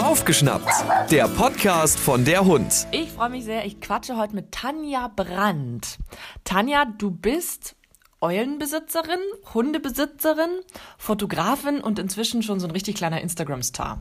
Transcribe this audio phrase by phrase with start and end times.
[0.00, 0.70] Aufgeschnappt,
[1.10, 2.86] der Podcast von der Hund.
[2.92, 3.64] Ich freue mich sehr.
[3.66, 5.98] Ich quatsche heute mit Tanja Brandt.
[6.44, 7.74] Tanja, du bist
[8.20, 9.18] Eulenbesitzerin,
[9.54, 10.50] Hundebesitzerin,
[10.98, 14.00] Fotografin und inzwischen schon so ein richtig kleiner Instagram-Star.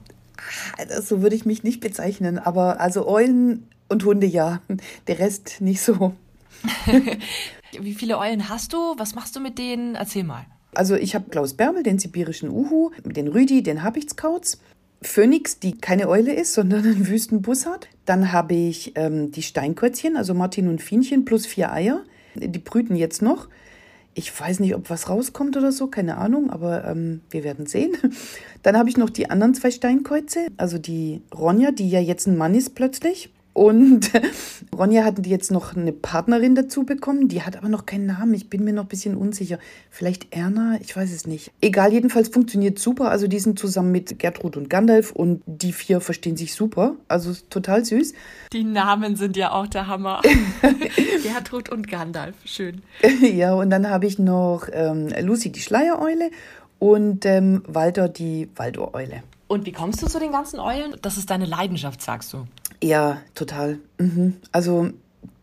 [1.02, 4.62] So würde ich mich nicht bezeichnen, aber also Eulen und Hunde ja,
[5.08, 6.14] der Rest nicht so.
[7.80, 8.94] Wie viele Eulen hast du?
[8.98, 9.96] Was machst du mit denen?
[9.96, 10.46] Erzähl mal.
[10.74, 14.60] Also ich habe Klaus Bärmel, den sibirischen Uhu, den Rüdi, den Habichtskauz,
[15.02, 17.66] Phoenix, die keine Eule ist, sondern einen Wüstenbus.
[18.06, 22.04] Dann habe ich ähm, die Steinkäuzchen, also Martin und Fienchen, plus vier Eier.
[22.36, 23.48] Die brüten jetzt noch.
[24.14, 27.96] Ich weiß nicht, ob was rauskommt oder so, keine Ahnung, aber ähm, wir werden sehen.
[28.64, 32.38] Dann habe ich noch die anderen zwei Steinkäuze, also die Ronja, die ja jetzt ein
[32.38, 33.32] Mann ist plötzlich.
[33.60, 34.12] Und
[34.78, 38.34] Ronja hatten die jetzt noch eine Partnerin dazu bekommen, die hat aber noch keinen Namen.
[38.34, 39.60] Ich bin mir noch ein bisschen unsicher.
[39.90, 41.52] Vielleicht Erna, ich weiß es nicht.
[41.60, 43.12] Egal, jedenfalls funktioniert super.
[43.12, 46.96] Also die sind zusammen mit Gertrud und Gandalf und die vier verstehen sich super.
[47.10, 48.14] Also total süß.
[48.54, 50.22] Die Namen sind ja auch der Hammer.
[51.24, 52.82] Gertrud und Gandalf, schön.
[53.22, 56.32] ja, und dann habe ich noch ähm, Lucy, die Schleiereule
[56.80, 59.22] und ähm, Walter, die Waldohreule.
[59.50, 60.96] Und wie kommst du zu den ganzen Eulen?
[61.02, 62.46] Das ist deine Leidenschaft, sagst du.
[62.82, 63.80] Ja, total.
[63.98, 64.36] Mhm.
[64.52, 64.90] Also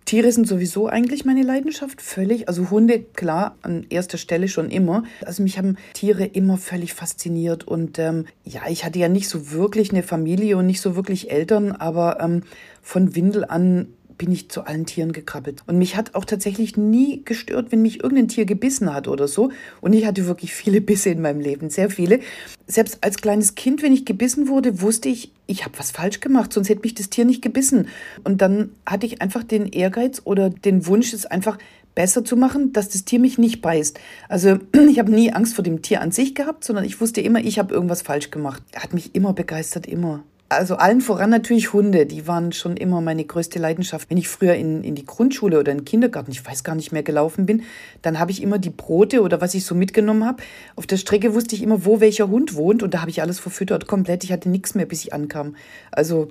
[0.06, 2.48] Tiere sind sowieso eigentlich meine Leidenschaft, völlig.
[2.48, 5.02] Also Hunde, klar, an erster Stelle schon immer.
[5.24, 7.64] Also mich haben Tiere immer völlig fasziniert.
[7.64, 11.32] Und ähm, ja, ich hatte ja nicht so wirklich eine Familie und nicht so wirklich
[11.32, 12.44] Eltern, aber ähm,
[12.82, 15.62] von Windel an bin ich zu allen Tieren gekrabbelt.
[15.66, 19.50] Und mich hat auch tatsächlich nie gestört, wenn mich irgendein Tier gebissen hat oder so.
[19.80, 22.20] Und ich hatte wirklich viele Bisse in meinem Leben, sehr viele.
[22.66, 26.52] Selbst als kleines Kind, wenn ich gebissen wurde, wusste ich, ich habe was falsch gemacht,
[26.52, 27.88] sonst hätte mich das Tier nicht gebissen.
[28.24, 31.58] Und dann hatte ich einfach den Ehrgeiz oder den Wunsch, es einfach
[31.94, 33.98] besser zu machen, dass das Tier mich nicht beißt.
[34.28, 34.58] Also
[34.90, 37.58] ich habe nie Angst vor dem Tier an sich gehabt, sondern ich wusste immer, ich
[37.58, 38.62] habe irgendwas falsch gemacht.
[38.76, 40.22] Hat mich immer begeistert, immer.
[40.48, 44.08] Also allen voran natürlich Hunde, die waren schon immer meine größte Leidenschaft.
[44.10, 46.92] Wenn ich früher in, in die Grundschule oder in den Kindergarten, ich weiß gar nicht
[46.92, 47.64] mehr, gelaufen bin,
[48.02, 50.42] dann habe ich immer die Brote oder was ich so mitgenommen habe.
[50.76, 53.40] Auf der Strecke wusste ich immer, wo welcher Hund wohnt und da habe ich alles
[53.40, 54.22] verfüttert, komplett.
[54.22, 55.56] Ich hatte nichts mehr, bis ich ankam.
[55.90, 56.28] Also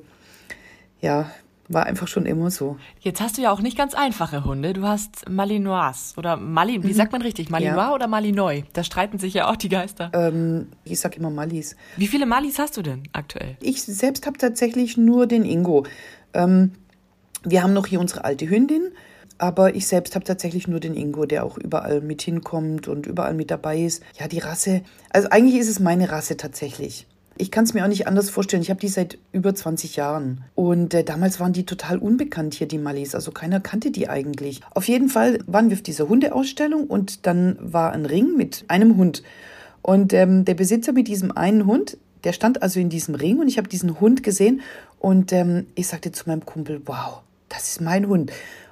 [1.02, 1.30] ja,
[1.68, 2.78] war einfach schon immer so.
[3.00, 4.74] Jetzt hast du ja auch nicht ganz einfache Hunde.
[4.74, 6.94] Du hast Malinois oder Mali, wie mhm.
[6.94, 7.50] sagt man richtig?
[7.50, 7.94] Malinois ja.
[7.94, 8.64] oder Malinois?
[8.74, 10.12] Da streiten sich ja auch die Geister.
[10.14, 11.76] Ähm, ich sag immer Malis.
[11.98, 13.58] Wie viele Malis hast du denn aktuell?
[13.62, 15.86] Ich selbst habe tatsächlich nur den Ingo.
[16.34, 16.74] Ähm,
[17.44, 18.92] wir haben noch hier unsere alte Hündin.
[19.38, 23.34] Aber ich selbst habe tatsächlich nur den Ingo, der auch überall mit hinkommt und überall
[23.34, 24.02] mit dabei ist.
[24.18, 24.82] Ja, die Rasse.
[25.10, 27.06] Also eigentlich ist es meine Rasse tatsächlich.
[27.38, 28.62] Ich kann es mir auch nicht anders vorstellen.
[28.62, 30.46] Ich habe die seit über 20 Jahren.
[30.56, 33.14] Und äh, damals waren die total unbekannt hier, die Mallis.
[33.14, 34.62] Also keiner kannte die eigentlich.
[34.72, 38.96] Auf jeden Fall waren wir auf dieser Hundeausstellung und dann war ein Ring mit einem
[38.96, 39.22] Hund.
[39.82, 43.50] Und ähm, der Besitzer mit diesem einen Hund, der stand also in diesem Ring und
[43.50, 44.62] ich habe diesen Hund gesehen
[45.00, 48.32] und ähm, ich sagte zu meinem Kumpel, wow, das ist mein Hund.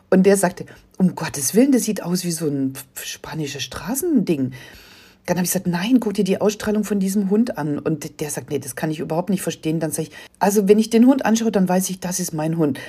[0.10, 0.66] Und der sagte,
[0.98, 4.54] um Gottes Willen, das sieht aus wie so ein spanisches Straßending.
[5.26, 7.80] Dann habe ich gesagt, nein, guck dir die Ausstrahlung von diesem Hund an.
[7.80, 9.80] Und der sagt, nee, das kann ich überhaupt nicht verstehen.
[9.80, 12.58] Dann sage ich, also wenn ich den Hund anschaue, dann weiß ich, das ist mein
[12.58, 12.80] Hund.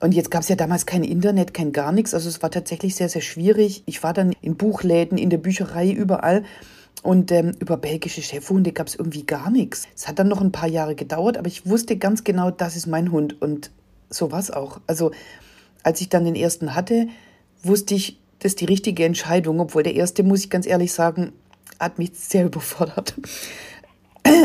[0.00, 2.14] Und jetzt gab es ja damals kein Internet, kein gar nichts.
[2.14, 3.82] Also es war tatsächlich sehr, sehr schwierig.
[3.86, 6.44] Ich war dann in Buchläden, in der Bücherei, überall.
[7.02, 9.88] Und ähm, über belgische Chefhunde gab es irgendwie gar nichts.
[9.96, 12.86] Es hat dann noch ein paar Jahre gedauert, aber ich wusste ganz genau, das ist
[12.86, 13.40] mein Hund.
[13.40, 13.70] Und
[14.10, 14.80] so war es auch.
[14.86, 15.12] Also
[15.82, 17.08] als ich dann den ersten hatte,
[17.62, 19.60] wusste ich, das ist die richtige Entscheidung.
[19.60, 21.32] Obwohl der erste, muss ich ganz ehrlich sagen,
[21.80, 23.14] hat mich sehr überfordert.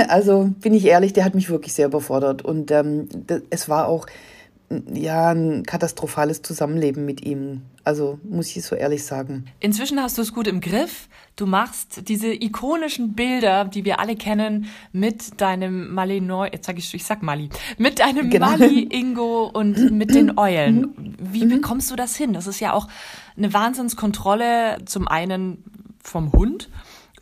[0.08, 2.42] Also bin ich ehrlich, der hat mich wirklich sehr überfordert.
[2.42, 3.10] Und ähm,
[3.50, 4.08] es war auch
[4.92, 7.62] ja ein katastrophales Zusammenleben mit ihm.
[7.84, 9.46] Also muss ich so ehrlich sagen.
[9.60, 11.08] Inzwischen hast du es gut im Griff.
[11.36, 16.94] Du machst diese ikonischen Bilder, die wir alle kennen, mit deinem Malinois, jetzt sag ich,
[16.94, 18.52] ich sag Mali, mit deinem genau.
[18.52, 21.16] Mali, Ingo und mit den Eulen.
[21.20, 21.50] Wie mhm.
[21.50, 22.34] bekommst du das hin?
[22.34, 22.88] Das ist ja auch
[23.38, 25.64] eine Wahnsinnskontrolle zum einen
[26.02, 26.70] vom Hund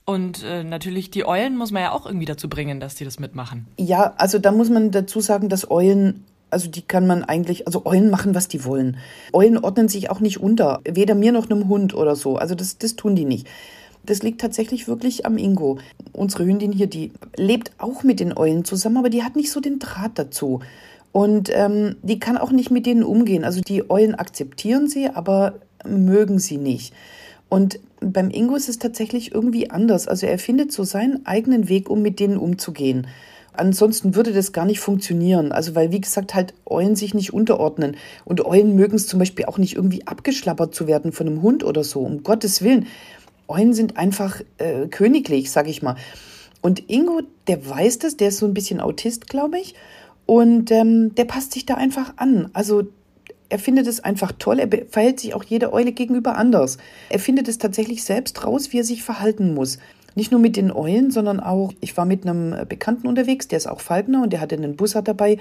[0.05, 3.19] und äh, natürlich die Eulen muss man ja auch irgendwie dazu bringen, dass die das
[3.19, 3.67] mitmachen.
[3.77, 6.23] Ja, also da muss man dazu sagen, dass Eulen
[6.53, 8.97] also die kann man eigentlich, also Eulen machen, was die wollen.
[9.33, 12.37] Eulen ordnen sich auch nicht unter, weder mir noch einem Hund oder so.
[12.37, 13.47] Also das, das tun die nicht.
[14.05, 15.79] Das liegt tatsächlich wirklich am Ingo.
[16.11, 19.61] Unsere Hündin hier, die lebt auch mit den Eulen zusammen, aber die hat nicht so
[19.61, 20.59] den Draht dazu.
[21.11, 23.43] Und ähm, die kann auch nicht mit denen umgehen.
[23.43, 25.55] Also die Eulen akzeptieren sie, aber
[25.85, 26.93] mögen sie nicht.
[27.53, 30.07] Und beim Ingo ist es tatsächlich irgendwie anders.
[30.07, 33.05] Also er findet so seinen eigenen Weg, um mit denen umzugehen.
[33.53, 35.51] Ansonsten würde das gar nicht funktionieren.
[35.51, 37.95] Also, weil, wie gesagt, halt Eulen sich nicht unterordnen.
[38.25, 41.63] Und Eulen mögen es zum Beispiel auch nicht irgendwie abgeschlappert zu werden von einem Hund
[41.63, 41.99] oder so.
[41.99, 42.87] Um Gottes Willen.
[43.47, 45.95] Eulen sind einfach äh, königlich, sag ich mal.
[46.63, 49.75] Und Ingo, der weiß das, der ist so ein bisschen Autist, glaube ich.
[50.25, 52.49] Und ähm, der passt sich da einfach an.
[52.53, 52.85] Also
[53.49, 54.59] er findet es einfach toll.
[54.59, 56.77] Er verhält sich auch jeder Eule gegenüber anders.
[57.09, 59.77] Er findet es tatsächlich selbst raus, wie er sich verhalten muss.
[60.15, 63.67] Nicht nur mit den Eulen, sondern auch, ich war mit einem Bekannten unterwegs, der ist
[63.67, 65.37] auch Falbner und der hatte einen Bussard dabei.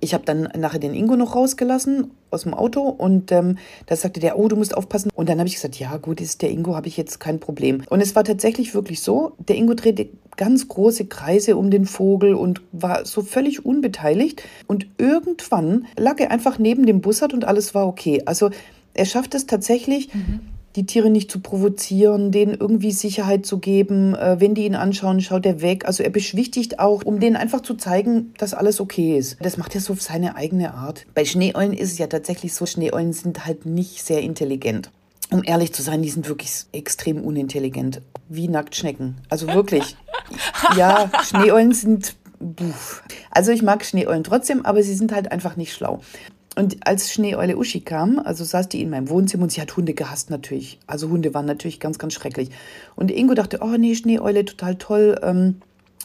[0.00, 4.20] Ich habe dann nachher den Ingo noch rausgelassen aus dem Auto und ähm, da sagte
[4.20, 5.10] der, oh, du musst aufpassen.
[5.14, 7.82] Und dann habe ich gesagt, ja gut, ist der Ingo, habe ich jetzt kein Problem.
[7.90, 12.34] Und es war tatsächlich wirklich so, der Ingo drehte ganz große Kreise um den Vogel
[12.34, 14.42] und war so völlig unbeteiligt.
[14.66, 18.22] Und irgendwann lag er einfach neben dem Bussard und alles war okay.
[18.24, 18.50] Also
[18.94, 20.40] er schafft es tatsächlich, mhm
[20.76, 24.14] die Tiere nicht zu provozieren, denen irgendwie Sicherheit zu geben.
[24.14, 25.86] Äh, wenn die ihn anschauen, schaut er weg.
[25.86, 29.36] Also er beschwichtigt auch, um denen einfach zu zeigen, dass alles okay ist.
[29.40, 31.06] Das macht er so auf seine eigene Art.
[31.14, 34.90] Bei Schneeeulen ist es ja tatsächlich so, Schneeeulen sind halt nicht sehr intelligent.
[35.30, 38.02] Um ehrlich zu sein, die sind wirklich extrem unintelligent.
[38.28, 39.16] Wie Nacktschnecken.
[39.28, 39.96] Also wirklich.
[40.76, 42.16] ja, Schneeeulen sind
[43.30, 46.00] also ich mag Schneeeulen trotzdem, aber sie sind halt einfach nicht schlau.
[46.54, 49.94] Und als Schneeeule Uschi kam, also saß die in meinem Wohnzimmer und sie hat Hunde
[49.94, 50.78] gehasst natürlich.
[50.86, 52.50] Also Hunde waren natürlich ganz, ganz schrecklich.
[52.94, 55.18] Und Ingo dachte, oh nee, Schneeeule, total toll.
[55.22, 55.62] Ähm,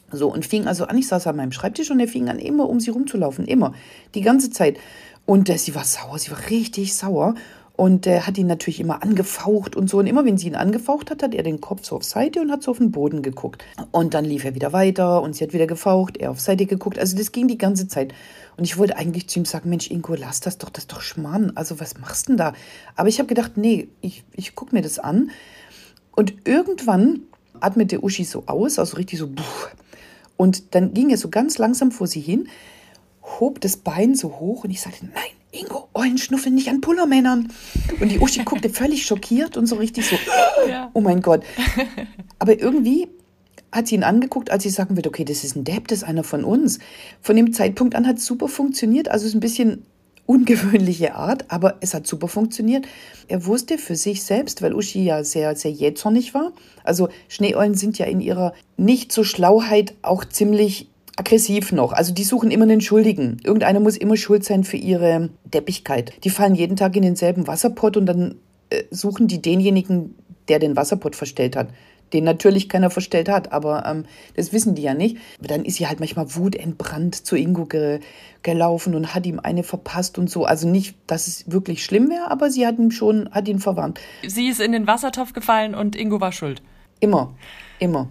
[0.09, 2.69] so, und fing also an, ich saß an meinem Schreibtisch und er fing an, immer
[2.69, 3.73] um sie rumzulaufen, immer,
[4.15, 4.77] die ganze Zeit.
[5.25, 7.35] Und äh, sie war sauer, sie war richtig sauer
[7.77, 9.99] und äh, hat ihn natürlich immer angefaucht und so.
[9.99, 12.51] Und immer wenn sie ihn angefaucht hat, hat er den Kopf so auf Seite und
[12.51, 13.63] hat so auf den Boden geguckt.
[13.91, 16.97] Und dann lief er wieder weiter und sie hat wieder gefaucht, er auf Seite geguckt.
[16.97, 18.15] Also das ging die ganze Zeit.
[18.57, 21.01] Und ich wollte eigentlich zu ihm sagen, Mensch, Ingo, lass das doch, das ist doch
[21.01, 21.51] Schmarrn.
[21.53, 22.53] Also was machst du denn da?
[22.95, 25.29] Aber ich habe gedacht, nee, ich, ich gucke mir das an.
[26.15, 27.21] Und irgendwann
[27.59, 29.43] atmete Uschi so aus, also richtig so, buh.
[30.35, 32.47] Und dann ging er so ganz langsam vor sie hin,
[33.39, 37.51] hob das Bein so hoch und ich sagte, nein, Ingo, Eulen schnuffeln nicht an Pullermännern.
[37.99, 40.17] Und die Uschi guckte völlig schockiert und so richtig so,
[40.69, 40.91] ja.
[40.93, 41.43] oh mein Gott.
[42.39, 43.07] Aber irgendwie
[43.71, 46.03] hat sie ihn angeguckt, als sie sagen wird, okay, das ist ein Depp, das ist
[46.03, 46.79] einer von uns.
[47.21, 49.09] Von dem Zeitpunkt an hat es super funktioniert.
[49.09, 49.85] Also es ist ein bisschen
[50.25, 52.85] ungewöhnliche Art, aber es hat super funktioniert.
[53.27, 56.51] Er wusste für sich selbst, weil Uschi ja sehr, sehr jähzornig war.
[56.83, 61.91] Also Schneeeulen sind ja in ihrer nicht so Schlauheit auch ziemlich aggressiv noch.
[61.91, 63.39] Also die suchen immer einen Schuldigen.
[63.43, 66.13] Irgendeiner muss immer schuld sein für ihre Deppigkeit.
[66.23, 68.35] Die fallen jeden Tag in denselben Wasserpott und dann
[68.69, 70.15] äh, suchen die denjenigen,
[70.47, 71.69] der den Wasserpott verstellt hat
[72.13, 74.05] den natürlich keiner verstellt hat, aber ähm,
[74.35, 75.17] das wissen die ja nicht.
[75.39, 77.99] Aber dann ist sie halt manchmal wutentbrannt zu Ingo ge
[78.43, 80.45] gelaufen und hat ihm eine verpasst und so.
[80.45, 83.99] Also nicht, dass es wirklich schlimm wäre, aber sie hat ihn schon, hat ihn verwarnt.
[84.25, 86.61] Sie ist in den Wassertopf gefallen und Ingo war schuld.
[87.01, 87.33] Immer,
[87.79, 88.07] immer.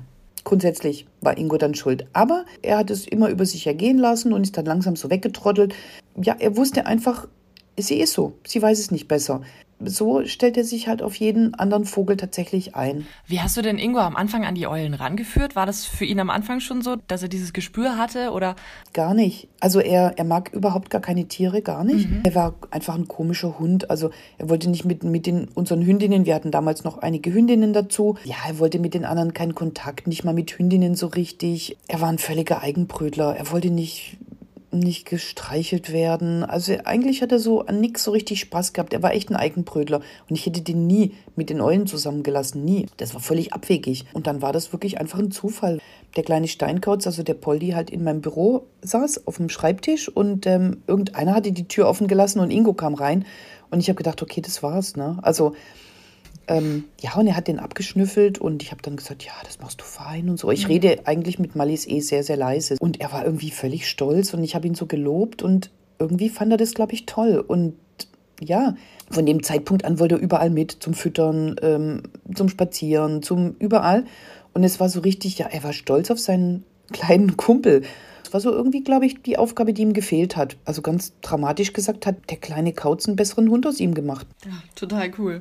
[0.46, 2.06] Grundsätzlich war Ingo dann schuld.
[2.12, 5.74] Aber er hat es immer über sich ergehen lassen und ist dann langsam so weggetrottelt.
[6.22, 7.26] Ja, er wusste einfach,
[7.76, 8.34] sie ist so.
[8.46, 9.42] Sie weiß es nicht besser
[9.84, 13.06] so stellt er sich halt auf jeden anderen Vogel tatsächlich ein.
[13.26, 15.54] Wie hast du denn Ingo am Anfang an die Eulen rangeführt?
[15.54, 18.56] War das für ihn am Anfang schon so, dass er dieses Gespür hatte oder?
[18.92, 19.48] Gar nicht.
[19.60, 22.08] Also er, er mag überhaupt gar keine Tiere, gar nicht.
[22.08, 22.20] Mhm.
[22.24, 23.90] Er war einfach ein komischer Hund.
[23.90, 27.72] Also er wollte nicht mit, mit den, unseren Hündinnen, wir hatten damals noch einige Hündinnen
[27.72, 28.16] dazu.
[28.24, 31.76] Ja, er wollte mit den anderen keinen Kontakt, nicht mal mit Hündinnen so richtig.
[31.88, 33.36] Er war ein völliger Eigenbrötler.
[33.36, 34.16] Er wollte nicht
[34.70, 36.44] nicht gestreichelt werden.
[36.44, 38.92] Also eigentlich hat er so an nichts so richtig Spaß gehabt.
[38.92, 42.86] Er war echt ein Eigenbrötler und ich hätte den nie mit den Eulen zusammengelassen, nie.
[42.96, 44.04] Das war völlig abwegig.
[44.12, 45.78] Und dann war das wirklich einfach ein Zufall.
[46.16, 50.46] Der kleine Steinkauz, also der Poldi, halt in meinem Büro saß auf dem Schreibtisch und
[50.46, 53.24] ähm, irgendeiner hatte die Tür offen gelassen und Ingo kam rein
[53.70, 54.96] und ich habe gedacht, okay, das war's.
[54.96, 55.18] Ne?
[55.22, 55.54] Also
[56.48, 59.80] ähm, ja, und er hat den abgeschnüffelt und ich habe dann gesagt, ja, das machst
[59.80, 60.50] du fein und so.
[60.50, 60.72] Ich mhm.
[60.72, 62.76] rede eigentlich mit Mallis eh sehr, sehr leise.
[62.78, 66.52] Und er war irgendwie völlig stolz und ich habe ihn so gelobt und irgendwie fand
[66.52, 67.44] er das, glaube ich, toll.
[67.46, 67.74] Und
[68.40, 68.74] ja,
[69.10, 72.02] von dem Zeitpunkt an wollte er überall mit, zum Füttern, ähm,
[72.34, 74.04] zum Spazieren, zum überall.
[74.52, 77.82] Und es war so richtig, ja, er war stolz auf seinen kleinen Kumpel.
[78.36, 80.58] War so irgendwie, glaube ich, die Aufgabe, die ihm gefehlt hat.
[80.66, 84.26] Also ganz dramatisch gesagt, hat der kleine Kauz einen besseren Hund aus ihm gemacht.
[84.44, 85.40] Ja, total cool.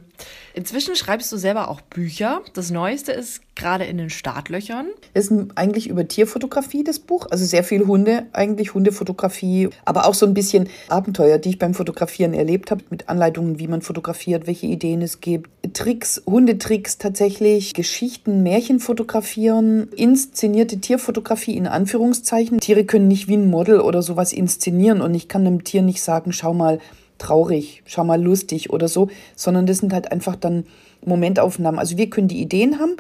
[0.54, 2.42] Inzwischen schreibst du selber auch Bücher.
[2.54, 4.88] Das Neueste ist gerade in den Startlöchern.
[5.14, 7.28] Es ist eigentlich über Tierfotografie, das Buch.
[7.32, 11.74] Also sehr viel Hunde, eigentlich Hundefotografie, aber auch so ein bisschen Abenteuer, die ich beim
[11.74, 15.50] Fotografieren erlebt habe, mit Anleitungen, wie man fotografiert, welche Ideen es gibt.
[15.74, 22.60] Tricks, Hundetricks tatsächlich, Geschichten, Märchen fotografieren, inszenierte Tierfotografie in Anführungszeichen.
[22.60, 26.02] Tiere können nicht wie ein Model oder sowas inszenieren und ich kann einem Tier nicht
[26.02, 26.80] sagen, schau mal,
[27.18, 30.66] traurig, schau mal lustig oder so, sondern das sind halt einfach dann
[31.06, 31.80] Momentaufnahmen.
[31.80, 32.98] Also wir können die Ideen haben,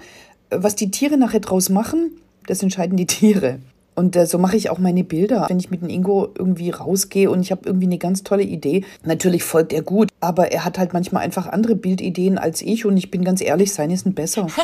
[0.49, 2.11] was die Tiere nachher draus machen,
[2.47, 3.59] das entscheiden die Tiere.
[3.95, 5.45] Und äh, so mache ich auch meine Bilder.
[5.47, 8.83] Wenn ich mit dem Ingo irgendwie rausgehe und ich habe irgendwie eine ganz tolle Idee,
[9.03, 12.97] natürlich folgt er gut, aber er hat halt manchmal einfach andere Bildideen als ich und
[12.97, 14.47] ich bin ganz ehrlich, seine sind besser.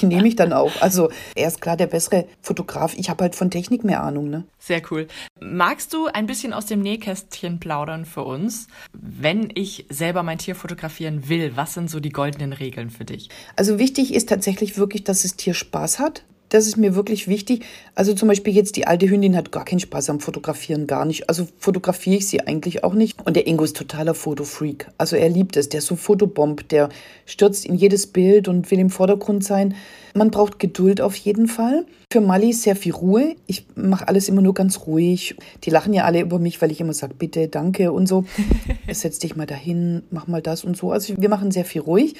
[0.00, 0.72] Die nehme ich dann auch.
[0.80, 2.94] Also er ist klar der bessere Fotograf.
[2.96, 4.30] Ich habe halt von Technik mehr Ahnung.
[4.30, 4.44] Ne?
[4.58, 5.08] Sehr cool.
[5.40, 8.68] Magst du ein bisschen aus dem Nähkästchen plaudern für uns?
[8.92, 13.28] Wenn ich selber mein Tier fotografieren will, was sind so die goldenen Regeln für dich?
[13.56, 16.24] Also wichtig ist tatsächlich wirklich, dass das Tier Spaß hat.
[16.50, 17.64] Das ist mir wirklich wichtig.
[17.94, 21.28] Also zum Beispiel jetzt die alte Hündin hat gar keinen Spaß am Fotografieren, gar nicht.
[21.28, 23.24] Also fotografiere ich sie eigentlich auch nicht.
[23.24, 24.88] Und der Ingo ist totaler Fotofreak.
[24.98, 25.68] Also er liebt es.
[25.68, 26.68] Der ist so Fotobomb.
[26.68, 26.88] Der
[27.24, 29.76] stürzt in jedes Bild und will im Vordergrund sein.
[30.14, 31.86] Man braucht Geduld auf jeden Fall.
[32.12, 33.36] Für Mali sehr viel Ruhe.
[33.46, 35.36] Ich mache alles immer nur ganz ruhig.
[35.62, 38.24] Die lachen ja alle über mich, weil ich immer sage, bitte, danke und so.
[38.90, 40.90] Setz dich mal dahin, mach mal das und so.
[40.90, 42.16] Also wir machen sehr viel ruhig.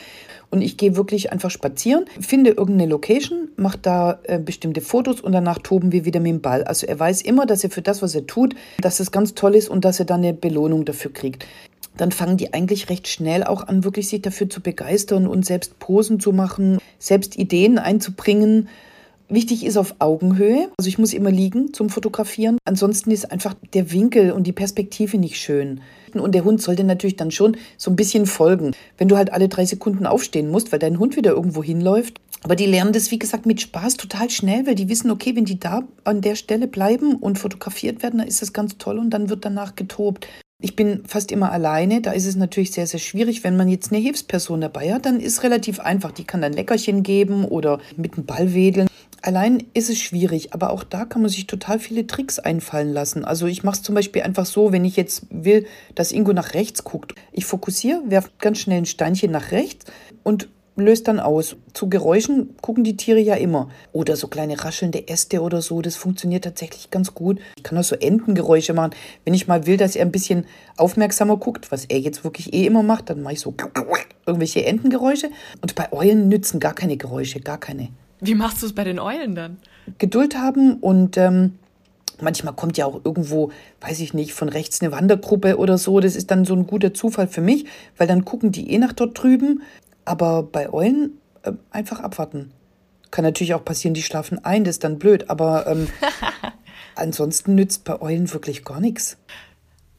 [0.48, 5.32] Und ich gehe wirklich einfach spazieren, finde irgendeine Location, mache da äh, bestimmte Fotos und
[5.32, 6.62] danach toben wir wieder mit dem Ball.
[6.62, 9.56] Also er weiß immer, dass er für das, was er tut, dass es ganz toll
[9.56, 11.46] ist und dass er dann eine Belohnung dafür kriegt
[11.96, 15.78] dann fangen die eigentlich recht schnell auch an, wirklich sich dafür zu begeistern und selbst
[15.80, 18.68] Posen zu machen, selbst Ideen einzubringen.
[19.32, 20.70] Wichtig ist auf Augenhöhe.
[20.76, 22.58] Also ich muss immer liegen zum Fotografieren.
[22.64, 25.80] Ansonsten ist einfach der Winkel und die Perspektive nicht schön.
[26.14, 28.72] Und der Hund sollte natürlich dann schon so ein bisschen folgen.
[28.98, 32.20] Wenn du halt alle drei Sekunden aufstehen musst, weil dein Hund wieder irgendwo hinläuft.
[32.42, 35.44] Aber die lernen das, wie gesagt, mit Spaß total schnell, weil die wissen, okay, wenn
[35.44, 39.10] die da an der Stelle bleiben und fotografiert werden, dann ist das ganz toll und
[39.10, 40.26] dann wird danach getobt.
[40.60, 42.00] Ich bin fast immer alleine.
[42.00, 43.44] Da ist es natürlich sehr, sehr schwierig.
[43.44, 46.10] Wenn man jetzt eine Hilfsperson dabei hat, dann ist es relativ einfach.
[46.10, 48.89] Die kann dann Leckerchen geben oder mit dem Ball wedeln.
[49.22, 53.24] Allein ist es schwierig, aber auch da kann man sich total viele Tricks einfallen lassen.
[53.24, 56.54] Also ich mache es zum Beispiel einfach so, wenn ich jetzt will, dass Ingo nach
[56.54, 57.14] rechts guckt.
[57.32, 59.84] Ich fokussiere, werfe ganz schnell ein Steinchen nach rechts
[60.22, 61.56] und löst dann aus.
[61.74, 63.68] Zu Geräuschen gucken die Tiere ja immer.
[63.92, 67.40] Oder so kleine raschelnde Äste oder so, das funktioniert tatsächlich ganz gut.
[67.56, 68.92] Ich kann auch so Entengeräusche machen.
[69.24, 70.46] Wenn ich mal will, dass er ein bisschen
[70.78, 73.54] aufmerksamer guckt, was er jetzt wirklich eh immer macht, dann mache ich so
[74.26, 75.30] irgendwelche Entengeräusche.
[75.60, 77.90] Und bei Eulen nützen gar keine Geräusche, gar keine.
[78.20, 79.58] Wie machst du es bei den Eulen dann?
[79.98, 81.58] Geduld haben und ähm,
[82.20, 83.50] manchmal kommt ja auch irgendwo,
[83.80, 86.00] weiß ich nicht, von rechts eine Wandergruppe oder so.
[86.00, 88.92] Das ist dann so ein guter Zufall für mich, weil dann gucken die eh nach
[88.92, 89.62] dort drüben.
[90.04, 92.52] Aber bei Eulen äh, einfach abwarten.
[93.10, 95.30] Kann natürlich auch passieren, die schlafen ein, das ist dann blöd.
[95.30, 95.88] Aber ähm,
[96.94, 99.16] ansonsten nützt bei Eulen wirklich gar nichts.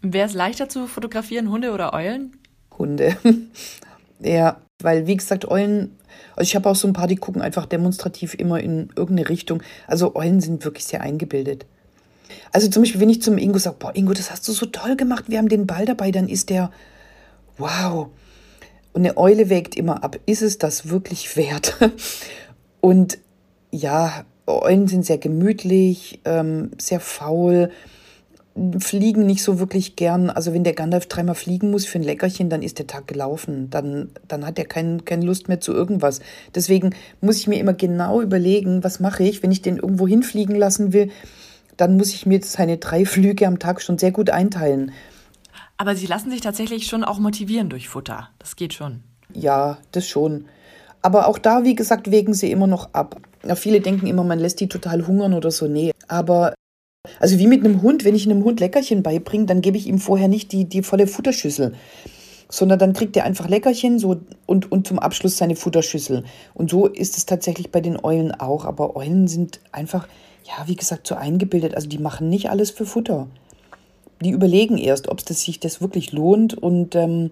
[0.02, 2.38] Wäre es leichter zu fotografieren, Hunde oder Eulen?
[2.78, 3.18] Hunde.
[4.20, 5.96] ja, weil wie gesagt, Eulen
[6.36, 9.64] also ich habe auch so ein paar, die gucken einfach demonstrativ immer in irgendeine Richtung.
[9.88, 11.66] Also Eulen sind wirklich sehr eingebildet.
[12.52, 14.96] Also zum Beispiel, wenn ich zum Ingo sage, boah, Ingo, das hast du so toll
[14.96, 16.72] gemacht, wir haben den Ball dabei, dann ist der,
[17.58, 18.08] wow.
[18.94, 21.78] Und eine Eule wägt immer ab, ist es das wirklich wert?
[22.82, 23.20] Und
[23.72, 27.72] ja, Eulen sind sehr gemütlich, ähm, sehr faul,
[28.80, 30.30] fliegen nicht so wirklich gern.
[30.30, 33.70] Also wenn der Gandalf dreimal fliegen muss für ein Leckerchen, dann ist der Tag gelaufen.
[33.70, 36.20] Dann, dann hat er kein, keine Lust mehr zu irgendwas.
[36.54, 40.56] Deswegen muss ich mir immer genau überlegen, was mache ich, wenn ich den irgendwo hinfliegen
[40.56, 41.12] lassen will.
[41.78, 44.92] Dann muss ich mir seine drei Flüge am Tag schon sehr gut einteilen.
[45.78, 48.30] Aber sie lassen sich tatsächlich schon auch motivieren durch Futter.
[48.38, 49.02] Das geht schon.
[49.34, 50.46] Ja, das schon.
[51.02, 53.16] Aber auch da, wie gesagt, wägen sie immer noch ab.
[53.44, 55.68] Ja, viele denken immer, man lässt die total hungern oder so.
[55.68, 55.92] Nee.
[56.08, 56.54] Aber
[57.20, 60.00] also wie mit einem Hund, wenn ich einem Hund Leckerchen beibringe, dann gebe ich ihm
[60.00, 61.74] vorher nicht die, die volle Futterschüssel,
[62.50, 66.24] sondern dann kriegt er einfach Leckerchen so und, und zum Abschluss seine Futterschüssel.
[66.54, 68.66] Und so ist es tatsächlich bei den Eulen auch.
[68.66, 70.08] Aber Eulen sind einfach,
[70.44, 71.76] ja, wie gesagt, so eingebildet.
[71.76, 73.28] Also die machen nicht alles für Futter.
[74.20, 77.32] Die überlegen erst, ob es sich das wirklich lohnt und, ähm,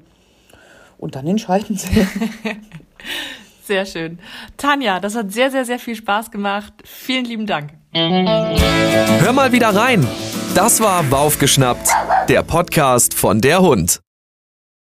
[0.97, 1.89] und dann entscheiden sie.
[3.63, 4.17] Sehr schön.
[4.57, 6.73] Tanja, das hat sehr, sehr, sehr viel Spaß gemacht.
[6.85, 7.78] Vielen lieben Dank.
[7.93, 10.05] Hör mal wieder rein.
[10.55, 11.89] Das war Baufgeschnappt,
[12.27, 13.99] der Podcast von der Hund.